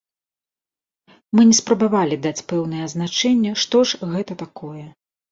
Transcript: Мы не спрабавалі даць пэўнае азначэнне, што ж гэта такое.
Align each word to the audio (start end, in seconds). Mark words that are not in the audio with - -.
Мы 1.35 1.41
не 1.49 1.57
спрабавалі 1.59 2.15
даць 2.25 2.45
пэўнае 2.53 2.79
азначэнне, 2.87 3.51
што 3.65 3.83
ж 3.91 4.01
гэта 4.15 4.33
такое. 4.43 4.87